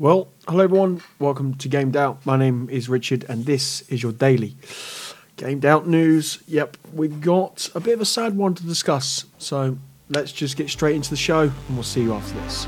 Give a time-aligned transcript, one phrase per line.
[0.00, 1.02] Well, hello everyone.
[1.18, 1.94] Welcome to Gamed.
[2.24, 4.56] My name is Richard, and this is your daily
[5.36, 6.42] Gamed news.
[6.48, 9.76] Yep, we've got a bit of a sad one to discuss, so
[10.08, 12.66] let's just get straight into the show, and we'll see you after this.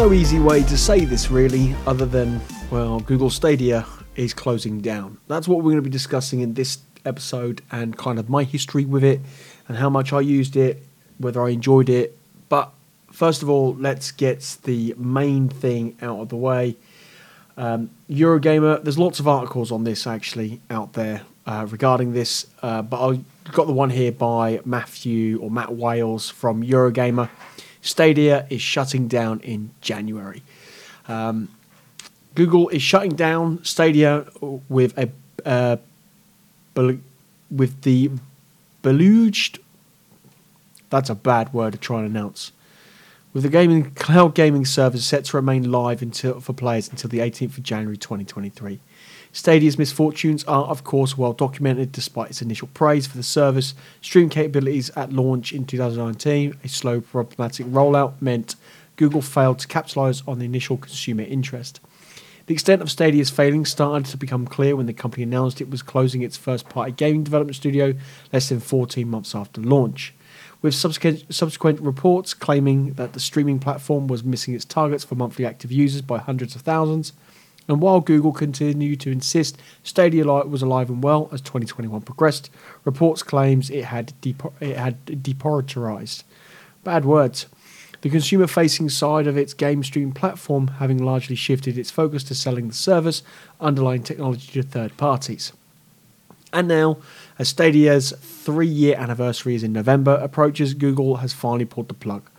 [0.00, 2.40] No easy way to say this really, other than,
[2.70, 3.84] well, Google Stadia
[4.16, 5.18] is closing down.
[5.28, 8.86] That's what we're going to be discussing in this episode and kind of my history
[8.86, 9.20] with it
[9.68, 10.82] and how much I used it,
[11.18, 12.16] whether I enjoyed it.
[12.48, 12.72] But
[13.12, 16.76] first of all, let's get the main thing out of the way.
[17.58, 22.80] Um, Eurogamer, there's lots of articles on this actually out there uh, regarding this, uh,
[22.80, 23.20] but I
[23.52, 27.28] got the one here by Matthew or Matt Wales from Eurogamer.
[27.82, 30.42] Stadia is shutting down in January.
[31.08, 31.48] Um,
[32.34, 34.26] Google is shutting down Stadia
[34.68, 35.10] with a
[35.44, 35.76] uh,
[37.50, 38.10] with the
[38.82, 39.58] beluged.
[40.90, 42.52] That's a bad word to try and announce.
[43.32, 47.18] With the gaming cloud gaming service set to remain live until for players until the
[47.18, 48.80] 18th of January 2023.
[49.32, 53.74] Stadia's misfortunes are, of course, well documented despite its initial praise for the service.
[54.00, 58.56] Stream capabilities at launch in 2019, a slow, problematic rollout meant
[58.96, 61.80] Google failed to capitalize on the initial consumer interest.
[62.46, 65.82] The extent of Stadia's failing started to become clear when the company announced it was
[65.82, 67.94] closing its first party gaming development studio
[68.32, 70.12] less than 14 months after launch.
[70.60, 75.46] With subsequent, subsequent reports claiming that the streaming platform was missing its targets for monthly
[75.46, 77.12] active users by hundreds of thousands,
[77.68, 82.50] and while Google continued to insist Stadia Lite was alive and well as 2021 progressed,
[82.84, 86.24] reports claims it had depo- it had deprioritized.
[86.84, 87.46] Bad words.
[88.02, 92.34] The consumer facing side of its game stream platform having largely shifted its focus to
[92.34, 93.22] selling the service
[93.60, 95.52] underlying technology to third parties.
[96.52, 96.98] And now,
[97.38, 102.29] as Stadia's three year anniversary is in November approaches, Google has finally pulled the plug.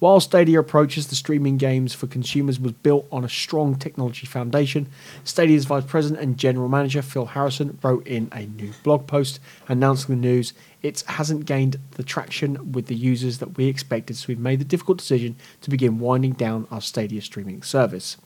[0.00, 4.88] While Stadia approaches the streaming games for consumers was built on a strong technology foundation,
[5.24, 10.14] Stadia's vice president and general manager Phil Harrison wrote in a new blog post announcing
[10.14, 14.38] the news it hasn't gained the traction with the users that we expected, so we've
[14.38, 18.16] made the difficult decision to begin winding down our Stadia streaming service.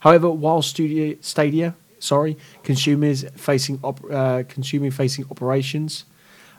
[0.00, 6.04] However, while Studio Stadia, sorry, consumers facing op- uh, consumer facing operations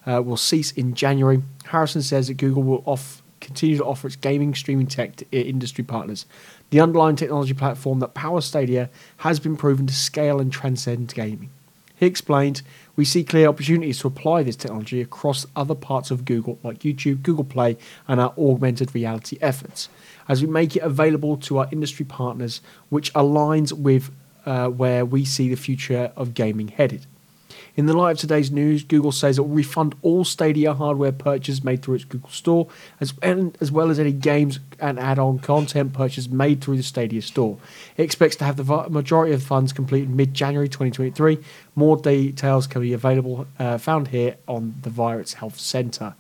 [0.08, 4.16] uh, will cease in January, Harrison says that Google will off continue to offer its
[4.16, 6.26] gaming streaming tech to industry partners.
[6.70, 11.50] The underlying technology platform that powers Stadia has been proven to scale and transcend gaming.
[11.96, 12.62] He explained,
[12.96, 17.24] We see clear opportunities to apply this technology across other parts of Google, like YouTube,
[17.24, 17.78] Google Play,
[18.08, 19.90] and our augmented reality efforts,
[20.28, 24.12] as we make it available to our industry partners, which aligns with
[24.46, 27.06] uh, where we see the future of gaming headed.
[27.78, 31.64] In the light of today's news, Google says it will refund all Stadia hardware purchases
[31.64, 32.68] made through its Google Store,
[33.00, 37.22] as, and, as well as any games and add-on content purchases made through the Stadia
[37.22, 37.60] Store.
[37.96, 41.38] It expects to have the majority of funds completed mid-January 2023.
[41.76, 46.16] More details can be available uh, found here on the Virus Health Center.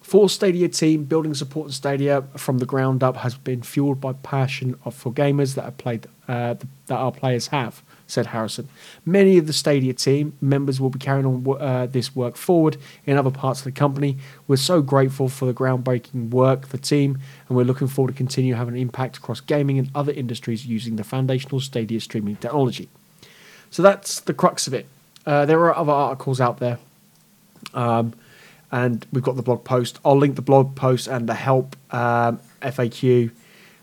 [0.00, 4.14] For Stadia team, building support in Stadia from the ground up has been fueled by
[4.14, 6.56] passion of, for gamers that have played uh,
[6.86, 8.68] that our players have said Harrison.
[9.04, 12.76] Many of the Stadia team members will be carrying on uh, this work forward
[13.06, 14.18] in other parts of the company.
[14.46, 17.18] We're so grateful for the groundbreaking work the team,
[17.48, 20.96] and we're looking forward to continue having an impact across gaming and other industries using
[20.96, 22.88] the foundational Stadia streaming technology.
[23.70, 24.86] So that's the crux of it.
[25.24, 26.78] Uh, there are other articles out there.
[27.74, 28.12] Um,
[28.70, 29.98] and we've got the blog post.
[30.04, 33.30] I'll link the blog post and the help um, FAQ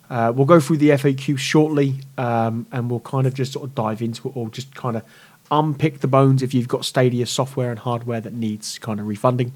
[0.10, 3.76] uh, we'll go through the FAQ shortly, um, and we'll kind of just sort of
[3.76, 5.04] dive into it, or just kind of
[5.52, 9.54] unpick the bones if you've got Stadia software and hardware that needs kind of refunding.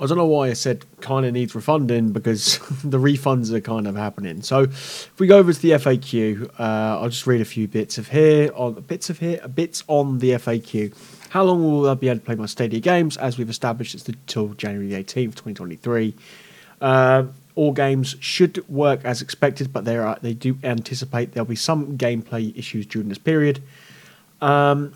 [0.00, 3.86] I don't know why I said kind of needs refunding because the refunds are kind
[3.86, 4.42] of happening.
[4.42, 6.62] So if we go over to the FAQ, uh,
[7.00, 10.30] I'll just read a few bits of here, on bits of here, bits on the
[10.30, 10.92] FAQ.
[11.28, 13.16] How long will I be able to play my Stadia games?
[13.16, 16.14] As we've established, it's until January 18th, 2023.
[16.80, 21.56] Uh, all games should work as expected, but there are they do anticipate there'll be
[21.56, 23.62] some gameplay issues during this period.
[24.40, 24.94] Um,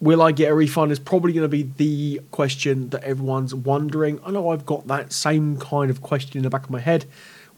[0.00, 0.92] will I get a refund?
[0.92, 4.20] Is probably going to be the question that everyone's wondering.
[4.24, 7.06] I know I've got that same kind of question in the back of my head.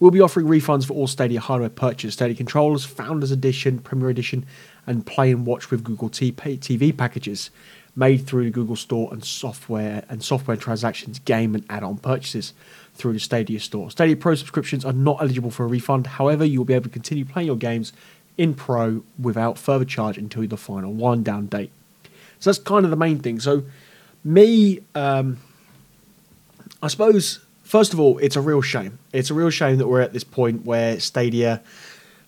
[0.00, 4.46] We'll be offering refunds for all Stadia hardware purchase, Stadia controllers, Founders Edition, Premier Edition,
[4.86, 7.50] and Play and Watch with Google TV packages
[7.98, 12.52] made through the Google Store and software and software transactions, game and add-on purchases.
[12.98, 13.90] Through the Stadia store.
[13.90, 16.06] Stadia Pro subscriptions are not eligible for a refund.
[16.06, 17.92] However, you will be able to continue playing your games
[18.36, 21.70] in Pro without further charge until the final wind down date.
[22.40, 23.40] So that's kind of the main thing.
[23.40, 23.64] So,
[24.22, 25.38] me, um,
[26.82, 28.98] I suppose, first of all, it's a real shame.
[29.12, 31.62] It's a real shame that we're at this point where Stadia,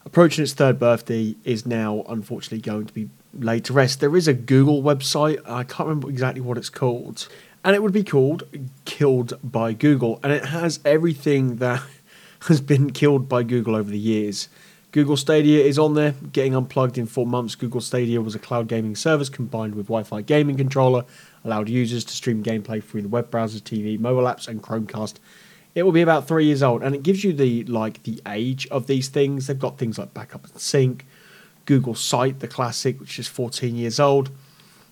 [0.05, 4.01] approaching its third birthday, is now unfortunately going to be laid to rest.
[4.01, 7.29] There is a Google website, I can't remember exactly what it's called,
[7.65, 8.45] and it would be called
[8.85, 11.83] Killed by Google, and it has everything that
[12.49, 14.49] has been killed by Google over the years.
[14.93, 17.55] Google Stadia is on there, getting unplugged in four months.
[17.55, 21.05] Google Stadia was a cloud gaming service combined with Wi Fi gaming controller,
[21.45, 25.17] allowed users to stream gameplay through the web browser, TV, mobile apps, and Chromecast.
[25.77, 28.67] It will be about three years old, and it gives you the like the age
[28.69, 29.47] of these things.
[29.47, 31.07] They've got things like backup and sync,
[31.67, 34.31] Google Site, the classic, which is 14 years old,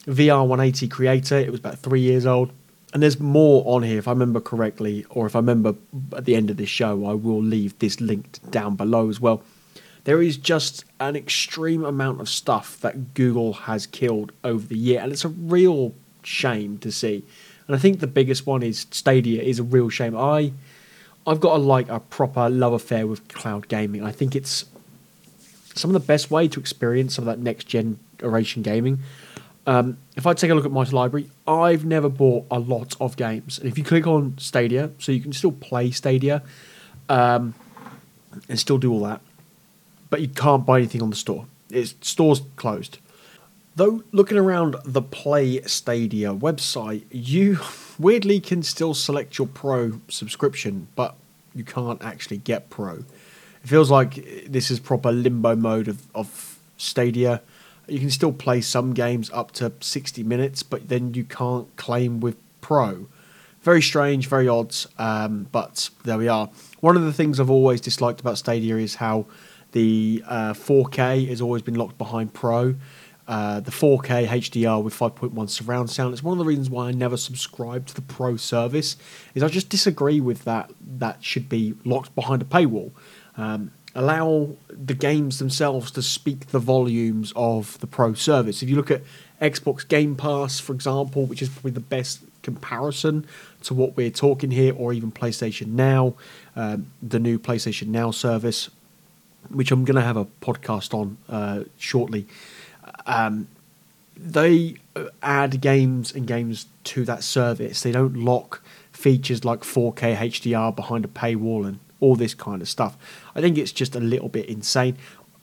[0.08, 2.50] VR 180 Creator, it was about three years old,
[2.92, 5.74] and there's more on here if I remember correctly, or if I remember
[6.16, 9.42] at the end of this show, I will leave this linked down below as well
[10.08, 15.00] there is just an extreme amount of stuff that Google has killed over the year,
[15.00, 17.26] and it's a real shame to see.
[17.66, 20.16] And I think the biggest one is Stadia is a real shame.
[20.16, 20.52] I
[21.26, 24.02] I've got a like a proper love affair with cloud gaming.
[24.02, 24.64] I think it's
[25.74, 29.00] some of the best way to experience some of that next generation gaming.
[29.68, 33.18] Um, if I take a look at my library, I've never bought a lot of
[33.18, 33.58] games.
[33.58, 36.42] And if you click on Stadia, so you can still play Stadia
[37.10, 37.52] um,
[38.48, 39.20] and still do all that,
[40.08, 41.44] but you can't buy anything on the store.
[41.68, 42.96] Its store's closed.
[43.76, 47.58] Though looking around the Play Stadia website, you
[47.98, 51.14] weirdly can still select your Pro subscription, but
[51.54, 53.04] you can't actually get Pro.
[53.62, 57.42] It feels like this is proper limbo mode of, of Stadia.
[57.88, 62.20] You can still play some games up to 60 minutes, but then you can't claim
[62.20, 63.06] with Pro.
[63.62, 66.50] Very strange, very odd, um, but there we are.
[66.80, 69.26] One of the things I've always disliked about Stadia is how
[69.72, 72.76] the uh, 4K has always been locked behind Pro.
[73.26, 76.14] Uh, the 4K HDR with 5.1 surround sound.
[76.14, 78.96] It's one of the reasons why I never subscribed to the Pro service.
[79.34, 80.70] Is I just disagree with that.
[80.80, 82.92] That should be locked behind a paywall.
[83.36, 88.62] Um, allow the games themselves to speak the volumes of the Pro service.
[88.62, 89.02] If you look at
[89.42, 93.26] Xbox Game Pass, for example, which is probably the best comparison
[93.64, 96.14] to what we're talking here, or even PlayStation Now,
[96.54, 98.70] um, the new PlayStation Now service,
[99.50, 102.28] which I'm going to have a podcast on uh, shortly.
[103.04, 103.48] Um,
[104.16, 104.76] they
[105.24, 107.82] add games and games to that service.
[107.82, 108.62] They don't lock
[108.92, 112.96] features like 4K HDR behind a paywall and all this kind of stuff.
[113.34, 114.96] I think it's just a little bit insane.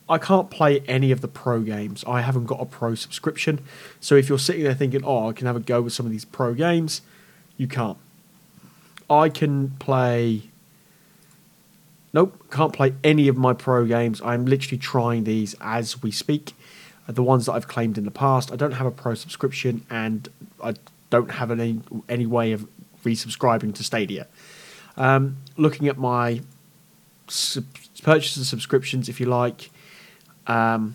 [0.08, 2.04] I can't play any of the pro games.
[2.06, 3.60] I haven't got a pro subscription.
[4.00, 6.12] So if you're sitting there thinking, oh, I can have a go with some of
[6.12, 7.02] these pro games,
[7.56, 7.98] you can't.
[9.10, 10.50] I can play
[12.16, 14.22] Nope, can't play any of my pro games.
[14.24, 16.54] I'm literally trying these as we speak.
[17.06, 18.50] Uh, the ones that I've claimed in the past.
[18.50, 20.26] I don't have a pro subscription and
[20.64, 20.76] I
[21.10, 22.66] don't have any any way of
[23.04, 24.28] resubscribing to Stadia.
[24.96, 26.40] Um, looking at my
[27.28, 27.64] sub-
[28.02, 29.70] purchases and subscriptions, if you like,
[30.46, 30.94] um,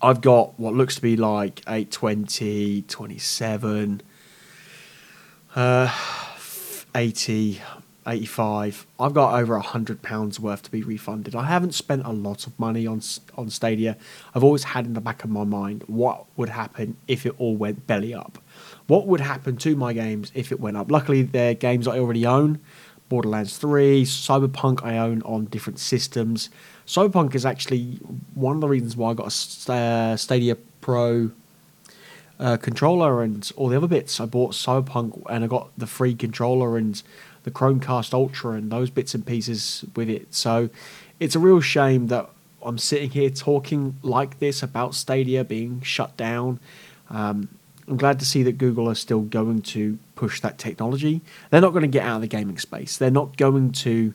[0.00, 4.02] I've got what looks to be like 820, 27,
[5.54, 5.94] uh,
[6.94, 7.60] 80,
[8.06, 11.34] 85 i've got over 100 pounds worth to be refunded.
[11.34, 13.00] I haven't spent a lot of money on
[13.36, 13.96] on stadia.
[14.34, 17.56] I've always had in the back of my mind what would happen if it all
[17.56, 18.38] went belly up.
[18.86, 20.90] What would happen to my games if it went up?
[20.90, 22.60] Luckily they're games i already own.
[23.08, 26.50] Borderlands 3 cyberpunk i own on different systems.
[26.86, 28.00] Cyberpunk is actually
[28.34, 31.30] one of the reasons why i got a uh, stadia pro
[32.40, 34.18] uh, controller and all the other bits.
[34.18, 37.00] I bought cyberpunk and i got the free controller and
[37.44, 40.34] the Chromecast Ultra and those bits and pieces with it.
[40.34, 40.70] So
[41.20, 42.30] it's a real shame that
[42.62, 46.60] I'm sitting here talking like this about Stadia being shut down.
[47.10, 47.48] Um,
[47.88, 51.20] I'm glad to see that Google are still going to push that technology.
[51.50, 52.96] They're not going to get out of the gaming space.
[52.96, 54.14] They're not going to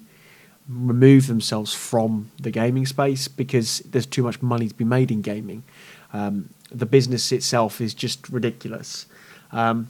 [0.69, 5.21] remove themselves from the gaming space because there's too much money to be made in
[5.21, 5.63] gaming.
[6.13, 9.05] Um, the business itself is just ridiculous.
[9.51, 9.89] Um,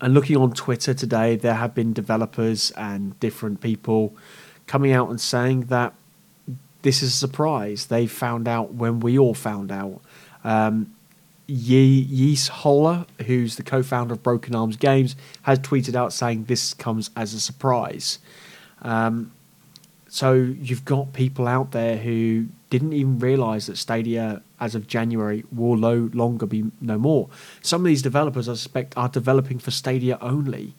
[0.00, 4.14] and looking on Twitter today, there have been developers and different people
[4.66, 5.94] coming out and saying that
[6.82, 7.86] this is a surprise.
[7.86, 10.00] They found out when we all found out.
[10.44, 10.94] Um,
[11.46, 16.74] Ye Yees Holler, who's the co-founder of Broken Arms Games, has tweeted out saying this
[16.74, 18.20] comes as a surprise.
[18.82, 19.32] Um,
[20.08, 25.44] so you've got people out there who didn't even realize that Stadia, as of January,
[25.50, 27.28] will no longer be no more.
[27.62, 30.74] Some of these developers, I suspect, are developing for Stadia only.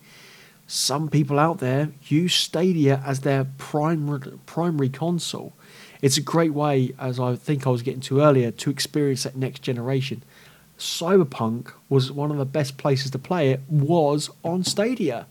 [0.71, 5.51] some people out there use Stadia as their primary primary console.
[6.01, 9.35] It's a great way, as I think I was getting to earlier, to experience that
[9.35, 10.23] next generation.
[10.79, 15.27] Cyberpunk was one of the best places to play it was on Stadia.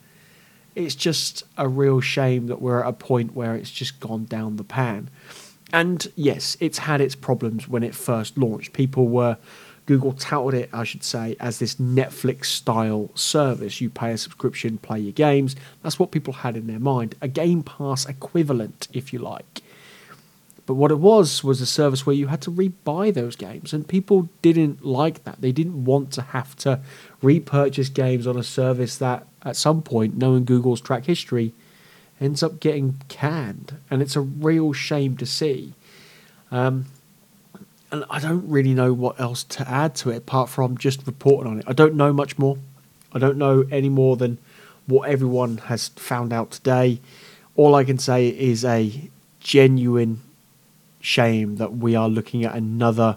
[0.77, 4.57] It's just a real shame that we're at a point where it's just gone down
[4.57, 5.09] the pan.
[5.73, 8.73] And yes, it's had its problems when it first launched.
[8.73, 9.37] People were
[9.87, 13.81] Google touted it, I should say, as this Netflix style service.
[13.81, 15.57] You pay a subscription, play your games.
[15.83, 17.17] That's what people had in their mind.
[17.21, 19.63] A Game Pass equivalent, if you like.
[20.65, 23.89] But what it was was a service where you had to rebuy those games, and
[23.89, 25.41] people didn't like that.
[25.41, 26.79] They didn't want to have to
[27.21, 31.53] repurchase games on a service that, at some point, knowing Google's track history,
[32.21, 35.73] ends up getting canned, and it's a real shame to see.
[36.51, 36.87] Um,
[37.91, 41.51] and I don't really know what else to add to it apart from just reporting
[41.51, 41.65] on it.
[41.67, 42.59] I don't know much more.
[43.13, 44.39] I don't know any more than
[44.87, 47.01] what everyone has found out today.
[47.57, 49.11] All I can say is a
[49.41, 50.21] genuine
[51.01, 53.17] shame that we are looking at another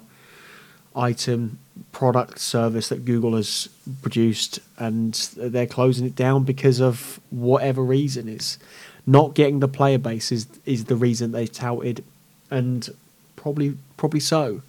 [0.96, 1.60] item,
[1.92, 3.68] product, service that Google has
[4.02, 8.58] produced and they're closing it down because of whatever reason is
[9.06, 12.04] not getting the player base is, is the reason they touted
[12.50, 12.90] and
[13.36, 14.62] probably probably so.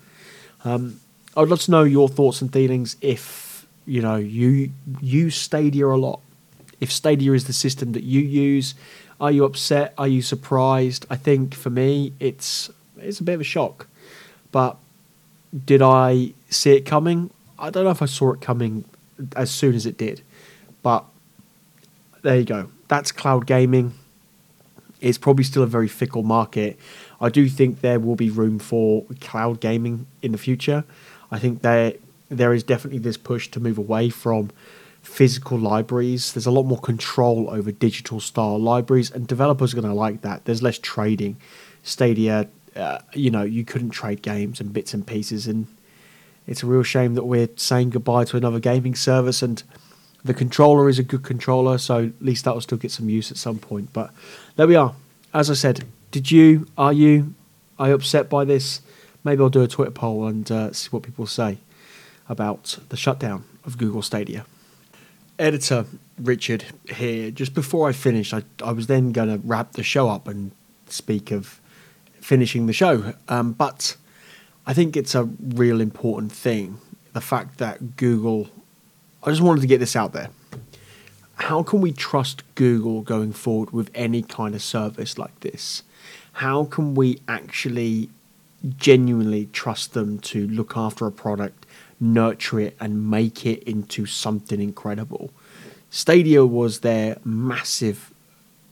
[0.64, 1.00] Um,
[1.36, 5.96] I'd love to know your thoughts and feelings if you know you use Stadia a
[5.96, 6.20] lot.
[6.80, 8.74] If Stadia is the system that you use,
[9.20, 9.94] are you upset?
[9.96, 11.06] Are you surprised?
[11.08, 13.86] I think for me, it's it's a bit of a shock.
[14.50, 14.76] But
[15.66, 17.30] did I see it coming?
[17.58, 18.84] I don't know if I saw it coming
[19.36, 20.22] as soon as it did.
[20.82, 21.04] But
[22.22, 22.68] there you go.
[22.88, 23.94] That's cloud gaming.
[25.04, 26.78] It's probably still a very fickle market.
[27.20, 30.84] I do think there will be room for cloud gaming in the future.
[31.30, 31.94] I think there
[32.28, 34.50] there is definitely this push to move away from
[35.02, 36.32] physical libraries.
[36.32, 40.22] There's a lot more control over digital style libraries, and developers are going to like
[40.22, 40.44] that.
[40.44, 41.36] There's less trading.
[41.82, 45.46] Stadia uh, you know, you couldn't trade games and bits and pieces.
[45.46, 45.66] And
[46.46, 49.42] it's a real shame that we're saying goodbye to another gaming service.
[49.42, 49.62] And
[50.24, 53.30] the controller is a good controller, so at least that will still get some use
[53.30, 53.92] at some point.
[53.92, 54.10] But
[54.56, 54.94] there we are.
[55.32, 57.34] As I said, did you, are you,
[57.78, 58.80] are you upset by this?
[59.22, 61.58] Maybe I'll do a Twitter poll and uh, see what people say
[62.28, 64.46] about the shutdown of Google Stadia.
[65.38, 65.86] Editor
[66.18, 67.30] Richard here.
[67.30, 70.52] Just before I finish, I, I was then going to wrap the show up and
[70.86, 71.60] speak of
[72.20, 73.14] finishing the show.
[73.28, 73.96] Um, but
[74.66, 76.78] I think it's a real important thing
[77.12, 78.48] the fact that Google.
[79.24, 80.28] I just wanted to get this out there.
[81.36, 85.82] How can we trust Google going forward with any kind of service like this?
[86.34, 88.10] How can we actually
[88.76, 91.64] genuinely trust them to look after a product,
[91.98, 95.30] nurture it, and make it into something incredible?
[95.88, 98.12] Stadia was their massive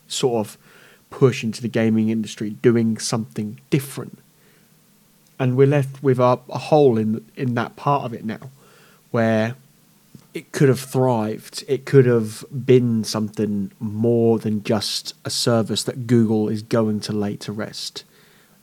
[0.07, 0.59] sort of
[1.09, 4.19] push into the gaming industry, doing something different.
[5.39, 8.51] And we're left with a, a hole in in that part of it now,
[9.11, 9.57] where
[10.35, 11.65] it could have thrived.
[11.69, 17.13] It could have been something more than just a service that Google is going to
[17.13, 18.05] lay to rest.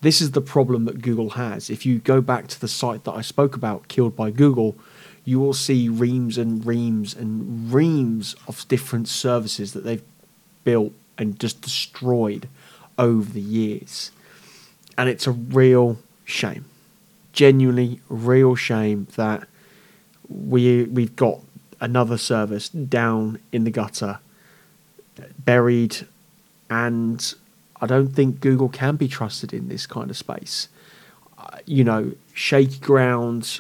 [0.02, 1.70] This is the problem that Google has.
[1.70, 4.78] If you go back to the site that I spoke about, Killed by Google,
[5.26, 10.04] you will see reams and reams and reams of different services that they've
[10.64, 12.48] built and just destroyed
[12.98, 14.12] over the years.
[14.98, 16.66] And it's a real shame.
[17.34, 19.48] Genuinely real shame that
[20.30, 21.42] we we've got
[21.80, 24.20] another service down in the gutter,
[25.40, 26.08] buried,
[26.70, 27.34] and
[27.82, 30.68] I don't think Google can be trusted in this kind of space.
[31.38, 33.60] Uh, you know, shaky ground,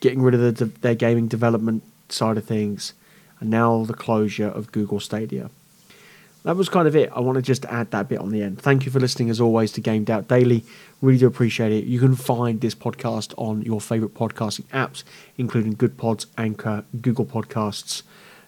[0.00, 2.92] getting rid of the, their gaming development side of things,
[3.40, 5.50] and now the closure of Google Stadia
[6.46, 7.10] that was kind of it.
[7.12, 8.62] I want to just add that bit on the end.
[8.62, 10.62] Thank you for listening, as always, to Gamed Out Daily.
[11.02, 11.86] Really do appreciate it.
[11.86, 15.02] You can find this podcast on your favourite podcasting apps,
[15.36, 18.04] including Good Pods, Anchor, Google Podcasts,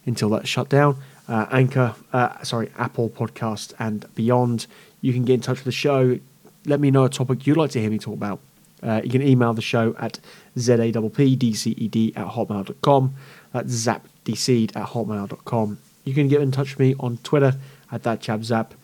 [0.07, 0.99] until that's shut down.
[1.27, 4.69] Uh, Anchor, uh, sorry, Apple Podcasts, and beyond.
[5.01, 6.21] You can get in touch with the show.
[6.67, 8.39] Let me know a topic you'd like to hear me talk about.
[8.81, 10.21] Uh, you can email the show at
[10.57, 13.15] zappdced at hotmail.com.
[13.53, 15.79] That's zappdced at hotmail.com.
[16.05, 17.55] You can get in touch with me on Twitter
[17.91, 18.75] at that chap zap.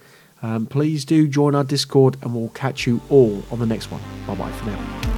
[0.43, 4.03] Um, please do join our Discord, and we'll catch you all on the next one.
[4.27, 5.14] Bye bye for now.